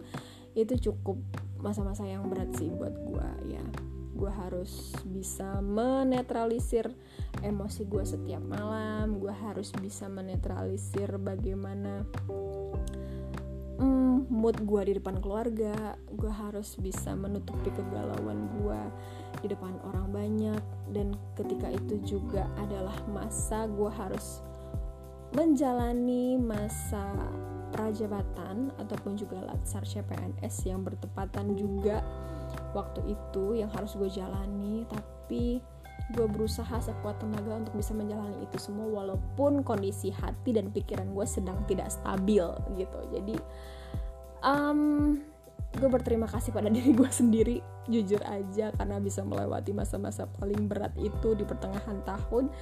itu 0.54 0.90
cukup 0.92 1.18
masa-masa 1.60 2.06
yang 2.06 2.30
berat 2.30 2.54
sih 2.54 2.70
buat 2.70 2.94
gue 2.94 3.58
ya 3.58 3.64
gue 4.16 4.32
harus 4.32 4.96
bisa 5.04 5.60
menetralisir 5.60 6.88
emosi 7.44 7.84
gue 7.84 8.04
setiap 8.08 8.40
malam 8.42 9.20
gue 9.20 9.32
harus 9.32 9.76
bisa 9.76 10.08
menetralisir 10.08 11.20
bagaimana 11.20 12.08
mm, 13.76 14.32
mood 14.32 14.58
gue 14.64 14.82
di 14.88 14.94
depan 14.98 15.20
keluarga 15.20 16.00
gue 16.08 16.32
harus 16.32 16.80
bisa 16.80 17.12
menutupi 17.12 17.70
kegalauan 17.76 18.48
gue 18.64 18.82
di 19.44 19.52
depan 19.52 19.76
orang 19.84 20.08
banyak 20.16 20.64
dan 20.96 21.14
ketika 21.36 21.68
itu 21.76 22.00
juga 22.16 22.48
adalah 22.56 22.96
masa 23.12 23.68
gue 23.68 23.92
harus 23.92 24.40
menjalani 25.36 26.40
masa 26.40 27.12
prajabatan 27.76 28.72
ataupun 28.80 29.20
juga 29.20 29.44
latsar 29.44 29.84
CPNS 29.84 30.64
yang 30.64 30.88
bertepatan 30.88 31.60
juga 31.60 32.00
waktu 32.76 33.16
itu 33.16 33.56
yang 33.56 33.72
harus 33.72 33.96
gue 33.96 34.12
jalani 34.12 34.84
tapi 34.92 35.64
gue 36.14 36.28
berusaha 36.30 36.78
sekuat 36.78 37.18
tenaga 37.18 37.66
untuk 37.66 37.74
bisa 37.74 37.96
menjalani 37.98 38.46
itu 38.46 38.62
semua 38.62 38.86
walaupun 39.02 39.66
kondisi 39.66 40.14
hati 40.14 40.54
dan 40.54 40.70
pikiran 40.70 41.10
gue 41.16 41.26
sedang 41.26 41.58
tidak 41.66 41.90
stabil 41.90 42.46
gitu. 42.78 43.00
Jadi 43.10 43.36
um, 44.46 45.18
gue 45.74 45.90
berterima 45.90 46.30
kasih 46.30 46.54
pada 46.54 46.70
diri 46.76 46.94
gue 46.94 47.10
sendiri 47.10 47.58
jujur 47.90 48.22
aja 48.22 48.70
karena 48.78 49.02
bisa 49.02 49.26
melewati 49.26 49.74
masa-masa 49.74 50.30
paling 50.38 50.70
berat 50.70 50.94
itu 51.02 51.34
di 51.34 51.42
pertengahan 51.42 51.98
tahun. 52.06 52.54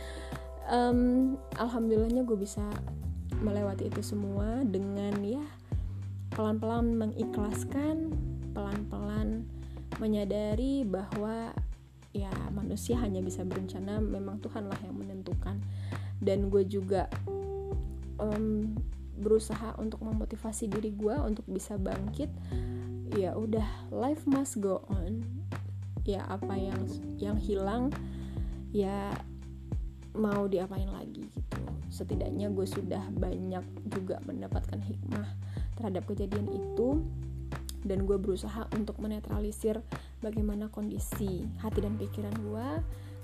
Um, 0.72 1.36
alhamdulillahnya 1.60 2.24
gue 2.24 2.40
bisa 2.40 2.64
melewati 3.44 3.92
itu 3.92 4.00
semua 4.00 4.64
dengan 4.64 5.20
ya 5.20 5.44
pelan-pelan 6.32 6.96
mengikhlaskan 6.96 8.16
pelan-pelan 8.56 9.44
menyadari 9.98 10.86
bahwa 10.86 11.54
ya 12.14 12.30
manusia 12.54 12.98
hanya 13.02 13.20
bisa 13.26 13.42
berencana 13.42 13.98
memang 14.00 14.40
Tuhanlah 14.40 14.78
yang 14.86 14.96
menentukan. 14.98 15.60
Dan 16.24 16.48
gue 16.48 16.64
juga 16.64 17.10
um, 18.22 18.78
berusaha 19.20 19.76
untuk 19.78 20.02
memotivasi 20.02 20.72
diri 20.72 20.94
gue 20.94 21.16
untuk 21.20 21.44
bisa 21.50 21.76
bangkit. 21.76 22.30
Ya 23.14 23.38
udah 23.38 23.66
life 23.94 24.24
must 24.26 24.62
go 24.62 24.86
on. 24.90 25.26
Ya 26.04 26.26
apa 26.28 26.56
yang 26.56 26.82
yang 27.20 27.38
hilang 27.40 27.92
ya 28.74 29.14
mau 30.14 30.46
diapain 30.50 30.90
lagi 30.90 31.26
gitu. 31.30 31.62
Setidaknya 31.90 32.50
gue 32.50 32.66
sudah 32.66 33.02
banyak 33.14 33.66
juga 33.90 34.18
mendapatkan 34.26 34.82
hikmah 34.82 35.30
terhadap 35.78 36.06
kejadian 36.10 36.50
itu 36.50 37.02
dan 37.84 38.08
gue 38.08 38.16
berusaha 38.16 38.68
untuk 38.76 39.00
menetralisir 39.00 39.84
bagaimana 40.24 40.72
kondisi 40.72 41.48
hati 41.60 41.84
dan 41.84 42.00
pikiran 42.00 42.34
gue 42.34 42.70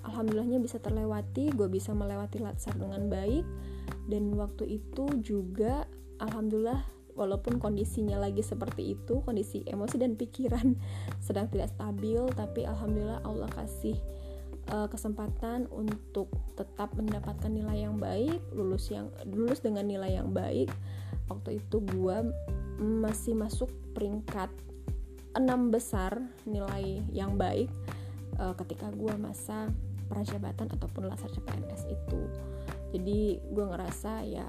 alhamdulillahnya 0.08 0.60
bisa 0.64 0.80
terlewati 0.80 1.52
gue 1.52 1.68
bisa 1.68 1.92
melewati 1.92 2.40
latsar 2.40 2.76
dengan 2.76 3.08
baik. 3.12 3.44
Dan 4.10 4.34
waktu 4.38 4.82
itu 4.82 5.06
juga 5.22 5.86
alhamdulillah 6.18 6.82
walaupun 7.14 7.60
kondisinya 7.60 8.16
lagi 8.16 8.40
seperti 8.40 8.96
itu 8.96 9.20
kondisi 9.28 9.68
emosi 9.68 10.00
dan 10.00 10.16
pikiran 10.16 10.80
sedang 11.26 11.52
tidak 11.52 11.68
stabil 11.76 12.24
tapi 12.32 12.64
alhamdulillah 12.64 13.20
Allah 13.28 13.52
kasih 13.52 14.00
uh, 14.72 14.88
kesempatan 14.88 15.68
untuk 15.68 16.32
tetap 16.56 16.96
mendapatkan 16.96 17.52
nilai 17.52 17.84
yang 17.84 18.00
baik 18.00 18.40
lulus 18.56 18.88
yang 18.90 19.12
lulus 19.28 19.60
dengan 19.60 19.86
nilai 19.86 20.16
yang 20.16 20.32
baik. 20.32 20.72
Waktu 21.30 21.62
itu 21.62 21.78
gue 21.86 22.18
masih 22.80 23.36
masuk 23.36 23.70
peringkat 23.94 24.50
enam 25.38 25.70
besar 25.70 26.18
nilai 26.48 27.04
yang 27.14 27.38
baik 27.38 27.70
uh, 28.40 28.56
ketika 28.58 28.90
gue 28.90 29.14
masa 29.20 29.70
prajabatan 30.10 30.74
ataupun 30.74 31.06
latsar 31.06 31.30
CPNS 31.30 31.86
itu. 31.86 32.22
Jadi 32.90 33.38
gue 33.38 33.66
ngerasa 33.70 34.26
ya 34.26 34.48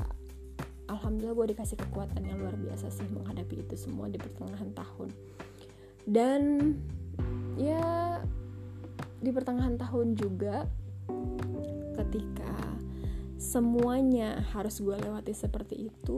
alhamdulillah 0.89 1.37
gue 1.37 1.47
dikasih 1.55 1.77
kekuatan 1.77 2.25
yang 2.25 2.41
luar 2.41 2.57
biasa 2.57 2.89
sih 2.89 3.07
menghadapi 3.13 3.61
itu 3.61 3.77
semua 3.77 4.09
di 4.09 4.17
pertengahan 4.17 4.73
tahun. 4.73 5.09
Dan 6.09 6.43
ya 7.61 8.19
di 9.21 9.31
pertengahan 9.31 9.77
tahun 9.77 10.17
juga 10.17 10.65
ketika 12.01 12.57
semuanya 13.37 14.41
harus 14.57 14.81
gue 14.81 14.97
lewati 14.97 15.37
seperti 15.37 15.93
itu 15.93 16.17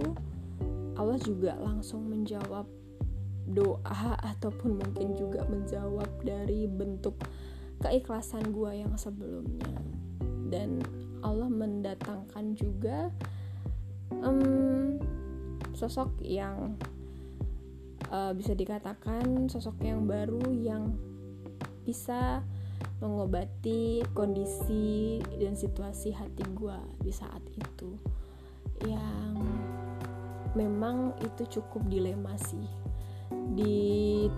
Allah 1.02 1.18
juga 1.18 1.58
langsung 1.58 2.06
menjawab 2.06 2.62
doa 3.50 4.14
ataupun 4.22 4.78
mungkin 4.78 5.18
juga 5.18 5.42
menjawab 5.50 6.06
dari 6.22 6.70
bentuk 6.70 7.18
keikhlasan 7.82 8.54
gue 8.54 8.86
yang 8.86 8.94
sebelumnya. 8.94 9.74
Dan 10.46 10.78
Allah 11.26 11.50
mendatangkan 11.50 12.54
juga 12.54 13.10
um, 14.22 15.02
sosok 15.74 16.22
yang 16.22 16.78
uh, 18.14 18.30
bisa 18.30 18.54
dikatakan 18.54 19.50
sosok 19.50 19.82
yang 19.82 20.06
baru 20.06 20.46
yang 20.54 20.94
bisa 21.82 22.46
mengobati 23.02 24.06
kondisi 24.14 25.18
dan 25.42 25.58
situasi 25.58 26.14
hati 26.14 26.46
gue 26.54 26.78
di 27.02 27.10
saat 27.10 27.42
itu. 27.50 27.98
Yang 28.86 29.31
memang 30.52 31.16
itu 31.20 31.60
cukup 31.60 31.84
dilema 31.88 32.36
sih. 32.36 32.66
Di 33.56 34.28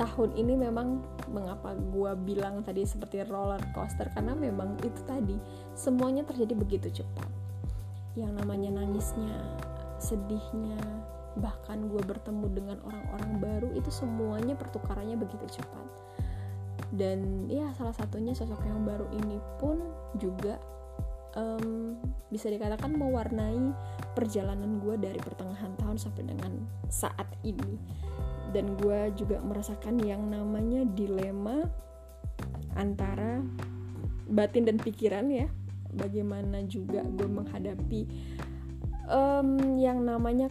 tahun 0.00 0.32
ini 0.32 0.56
memang 0.56 1.04
mengapa 1.28 1.76
gue 1.76 2.12
bilang 2.24 2.64
tadi 2.64 2.88
seperti 2.88 3.22
roller 3.28 3.60
coaster 3.76 4.08
karena 4.16 4.32
memang 4.32 4.80
itu 4.80 5.00
tadi 5.04 5.36
semuanya 5.76 6.24
terjadi 6.24 6.54
begitu 6.56 7.02
cepat. 7.02 7.28
Yang 8.16 8.32
namanya 8.42 8.82
nangisnya 8.82 9.36
sedihnya 10.00 10.80
bahkan 11.38 11.86
gue 11.86 12.02
bertemu 12.02 12.46
dengan 12.50 12.78
orang-orang 12.82 13.32
baru 13.38 13.68
itu 13.78 13.92
semuanya 13.92 14.58
pertukarannya 14.58 15.14
begitu 15.14 15.60
cepat. 15.60 15.86
Dan 16.90 17.46
ya 17.46 17.70
salah 17.78 17.94
satunya 17.94 18.34
sosok 18.34 18.66
yang 18.66 18.82
baru 18.82 19.06
ini 19.14 19.38
pun 19.62 19.78
juga 20.18 20.58
um, 21.36 21.96
bisa 22.30 22.50
dikatakan 22.50 22.94
mewarnai 22.94 23.74
perjalanan 24.14 24.82
gue 24.82 24.96
dari 24.98 25.18
pertengahan 25.18 25.74
tahun 25.78 25.98
sampai 25.98 26.26
dengan 26.26 26.52
saat 26.90 27.26
ini. 27.46 27.78
Dan 28.50 28.74
gue 28.82 29.14
juga 29.14 29.38
merasakan 29.38 30.02
yang 30.02 30.26
namanya 30.26 30.82
dilema 30.82 31.62
antara 32.74 33.42
batin 34.26 34.66
dan 34.66 34.78
pikiran 34.78 35.30
ya. 35.30 35.46
Bagaimana 35.90 36.62
juga 36.66 37.02
gue 37.02 37.26
menghadapi 37.26 38.02
um, 39.10 39.78
yang 39.78 40.02
namanya 40.06 40.50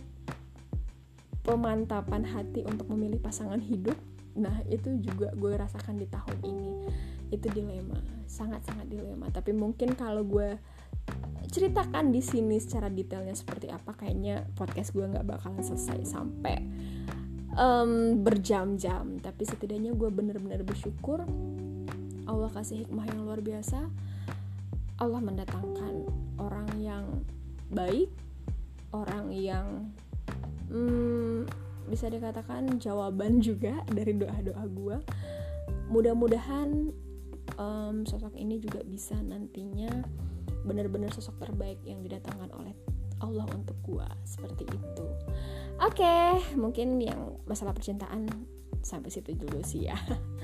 pemantapan 1.44 2.24
hati 2.28 2.63
untuk 2.68 2.92
memilih 2.92 3.20
pasangan 3.20 3.60
hidup. 3.60 3.96
Nah 4.36 4.63
itu 4.68 5.00
juga 5.00 5.32
gue 5.36 5.56
rasakan 5.56 6.00
di 6.00 6.08
tahun 6.08 6.38
ini 6.44 6.76
itu 7.30 7.48
dilema 7.54 7.98
sangat-sangat 8.30 8.86
dilema. 8.89 9.30
Tapi 9.34 9.52
mungkin 9.54 9.98
kalau 9.98 10.22
gue 10.22 10.58
ceritakan 11.50 12.13
di 12.13 12.22
sini 12.22 12.62
secara 12.62 12.94
detailnya 12.94 13.34
seperti 13.34 13.74
apa 13.74 13.98
kayaknya 13.98 14.46
podcast 14.54 14.94
gue 14.94 15.02
nggak 15.02 15.26
bakalan 15.26 15.65
selesai 15.65 16.06
sampai 16.06 16.62
um, 17.58 18.22
berjam-jam. 18.22 19.18
Tapi 19.18 19.44
setidaknya 19.50 19.98
gue 19.98 20.10
bener-bener 20.13 20.62
bersyukur 20.62 21.26
Allah 22.30 22.50
kasih 22.54 22.86
hikmah 22.86 23.10
yang 23.10 23.26
luar 23.26 23.42
biasa. 23.42 23.89
Allah 25.02 25.22
mendatangkan 25.24 26.06
orang 26.38 26.70
yang 26.78 27.26
baik, 27.74 28.13
orang 28.94 29.34
yang 29.34 29.89
hmm, 30.70 31.50
bisa 31.89 32.06
dikatakan 32.06 32.78
jawaban 32.78 33.42
juga 33.42 33.82
dari 33.89 34.13
doa-doa 34.13 34.63
gue. 34.70 34.98
Mudah-mudahan 35.89 36.94
um, 37.58 38.06
sosok 38.06 38.36
ini 38.36 38.60
juga 38.62 38.84
bisa 38.86 39.18
nantinya 39.18 39.90
benar-benar 40.68 41.10
sosok 41.16 41.40
terbaik 41.40 41.80
yang 41.88 42.04
didatangkan 42.04 42.52
oleh 42.54 42.76
Allah 43.20 43.48
untuk 43.52 43.76
gue 43.84 44.08
seperti 44.24 44.68
itu. 44.68 45.08
Oke, 45.80 46.04
okay, 46.04 46.40
mungkin 46.56 47.00
yang 47.00 47.40
masalah 47.48 47.76
percintaan 47.76 48.28
sampai 48.84 49.12
situ 49.12 49.36
dulu 49.36 49.64
sih 49.64 49.88
ya. 49.88 49.98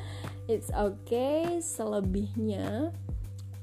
It's 0.51 0.69
okay, 0.71 1.59
selebihnya 1.59 2.93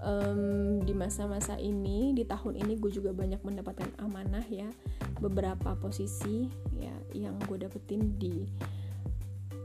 um, 0.03 0.83
di 0.83 0.93
masa-masa 0.93 1.57
ini 1.57 2.13
di 2.13 2.27
tahun 2.27 2.59
ini 2.59 2.77
gue 2.77 2.91
juga 2.91 3.15
banyak 3.15 3.41
mendapatkan 3.41 3.89
amanah 4.03 4.45
ya 4.51 4.69
beberapa 5.23 5.79
posisi 5.79 6.51
ya 6.77 6.93
yang 7.15 7.39
gue 7.47 7.63
dapetin 7.63 8.19
di 8.19 8.43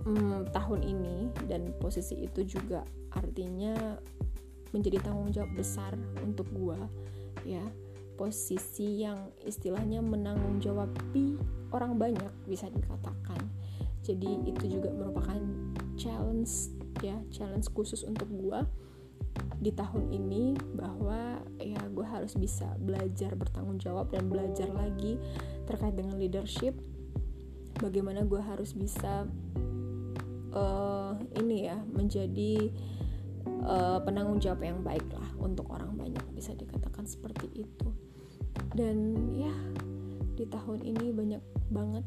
um, 0.06 0.46
tahun 0.54 0.86
ini 0.86 1.34
dan 1.50 1.74
posisi 1.82 2.22
itu 2.22 2.46
juga 2.46 2.86
artinya 3.17 3.97
menjadi 4.75 5.01
tanggung 5.01 5.34
jawab 5.34 5.51
besar 5.58 5.97
untuk 6.21 6.47
gue 6.53 6.80
ya. 7.47 7.63
Posisi 8.17 9.06
yang 9.06 9.30
istilahnya 9.45 10.01
menanggung 10.01 10.58
jawabi 10.58 11.38
orang 11.69 12.01
banyak 12.01 12.34
bisa 12.49 12.65
dikatakan. 12.65 13.38
Jadi 14.01 14.41
itu 14.49 14.80
juga 14.80 14.89
merupakan 14.89 15.38
challenge 15.97 16.73
ya 17.06 17.13
challenge 17.30 17.69
khusus 17.77 18.01
untuk 18.01 18.25
gue 18.34 18.58
di 19.58 19.73
tahun 19.73 20.13
ini 20.13 20.53
bahwa 20.77 21.41
ya 21.58 21.82
gue 21.89 22.06
harus 22.06 22.38
bisa 22.38 22.77
belajar 22.77 23.34
bertanggung 23.34 23.82
jawab 23.82 24.13
dan 24.13 24.30
belajar 24.30 24.69
lagi 24.69 25.17
terkait 25.65 25.97
dengan 25.97 26.17
leadership. 26.21 26.77
Bagaimana 27.77 28.25
gue 28.25 28.41
harus 28.41 28.73
bisa 28.73 29.30
uh, 30.53 31.13
ini 31.38 31.69
ya 31.69 31.77
menjadi 31.89 32.73
uh, 33.67 33.99
penanggung 34.01 34.39
jawab 34.39 34.63
yang 34.63 34.80
baik 34.82 35.06
lah 35.12 35.27
untuk 35.38 35.67
orang 35.69 35.93
banyak 35.93 36.23
bisa 36.32 36.56
dikatakan 36.56 37.03
seperti 37.03 37.67
itu. 37.67 37.89
Dan 38.73 39.13
ya 39.36 39.51
di 40.39 40.47
tahun 40.47 40.82
ini 40.82 41.12
banyak 41.12 41.43
banget 41.69 42.06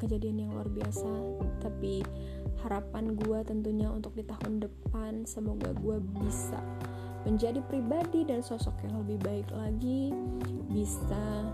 kejadian 0.00 0.48
yang 0.48 0.50
luar 0.56 0.66
biasa. 0.72 1.08
Tapi 1.60 2.02
harapan 2.64 3.14
gue 3.14 3.38
tentunya 3.44 3.92
untuk 3.92 4.16
di 4.16 4.24
tahun 4.24 4.64
depan 4.64 5.28
semoga 5.28 5.70
gue 5.76 5.98
bisa 6.18 6.58
menjadi 7.22 7.62
pribadi 7.70 8.26
dan 8.26 8.42
sosok 8.42 8.74
yang 8.82 8.98
lebih 9.06 9.18
baik 9.22 9.46
lagi 9.54 10.10
bisa 10.66 11.46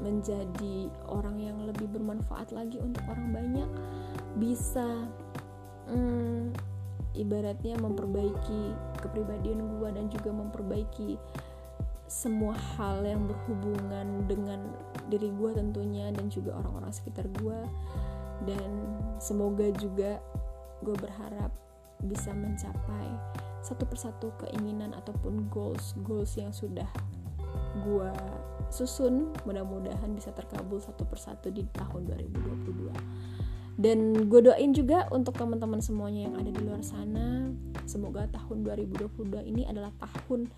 menjadi 0.00 0.88
orang 1.08 1.36
yang 1.40 1.58
lebih 1.68 1.88
bermanfaat 1.92 2.52
lagi 2.52 2.80
untuk 2.80 3.04
orang 3.08 3.32
banyak 3.32 3.70
bisa 4.40 5.08
hmm, 5.88 6.52
ibaratnya 7.16 7.80
memperbaiki 7.80 8.76
kepribadian 9.00 9.80
gue 9.80 9.88
dan 9.90 10.06
juga 10.12 10.30
memperbaiki 10.30 11.16
semua 12.06 12.54
hal 12.78 13.02
yang 13.02 13.26
berhubungan 13.26 14.30
dengan 14.30 14.62
diri 15.10 15.32
gue 15.34 15.50
tentunya 15.58 16.14
dan 16.14 16.30
juga 16.30 16.54
orang-orang 16.62 16.94
sekitar 16.94 17.26
gue 17.42 17.60
dan 18.46 18.70
semoga 19.18 19.66
juga 19.74 20.22
gue 20.86 20.94
berharap 20.94 21.50
bisa 22.04 22.30
mencapai 22.30 23.10
satu 23.64 23.82
persatu 23.88 24.30
keinginan 24.38 24.94
ataupun 24.94 25.50
goals 25.50 25.98
goals 26.06 26.38
yang 26.38 26.54
sudah 26.54 26.86
gue 27.82 28.12
susun. 28.70 29.34
Mudah-mudahan 29.42 30.12
bisa 30.14 30.30
terkabul 30.30 30.78
satu 30.78 31.02
persatu 31.08 31.50
di 31.50 31.66
tahun 31.74 32.06
2022 32.06 33.45
dan 33.76 34.28
gue 34.28 34.40
doain 34.40 34.72
juga 34.72 35.04
untuk 35.12 35.36
teman-teman 35.36 35.84
semuanya 35.84 36.32
yang 36.32 36.34
ada 36.40 36.50
di 36.50 36.60
luar 36.64 36.80
sana. 36.80 37.52
Semoga 37.84 38.24
tahun 38.32 38.64
2022 38.64 39.46
ini 39.46 39.68
adalah 39.68 39.92
tahun 40.00 40.48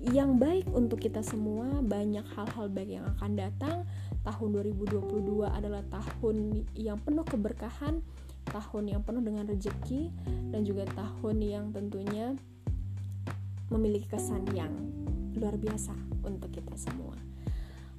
yang 0.00 0.40
baik 0.40 0.68
untuk 0.72 1.04
kita 1.04 1.20
semua. 1.20 1.68
Banyak 1.84 2.24
hal-hal 2.34 2.66
baik 2.72 2.90
yang 3.00 3.04
akan 3.16 3.36
datang. 3.36 3.76
Tahun 4.24 4.48
2022 4.48 5.44
adalah 5.44 5.84
tahun 5.92 6.64
yang 6.72 6.96
penuh 7.04 7.24
keberkahan 7.28 8.00
tahun 8.48 8.96
yang 8.96 9.02
penuh 9.04 9.20
dengan 9.20 9.44
rezeki 9.44 10.08
dan 10.50 10.64
juga 10.64 10.88
tahun 10.96 11.36
yang 11.44 11.64
tentunya 11.70 12.32
memiliki 13.68 14.08
kesan 14.08 14.48
yang 14.56 14.72
luar 15.36 15.54
biasa 15.60 15.92
untuk 16.24 16.48
kita 16.50 16.72
semua. 16.74 17.14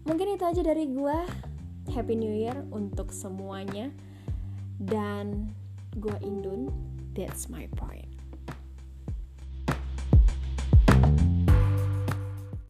Mungkin 0.10 0.36
itu 0.36 0.44
aja 0.44 0.62
dari 0.66 0.90
gua. 0.90 1.24
Happy 1.90 2.14
New 2.14 2.30
Year 2.30 2.54
untuk 2.70 3.10
semuanya 3.10 3.90
dan 4.80 5.54
gua 6.00 6.16
Indun 6.24 6.72
that's 7.14 7.50
my 7.50 7.68
point 7.76 8.09